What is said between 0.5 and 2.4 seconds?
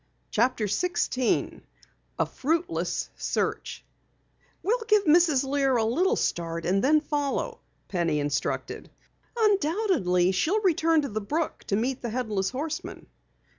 16 A